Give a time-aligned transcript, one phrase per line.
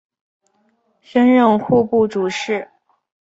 [0.99, 2.67] 升任户部主事。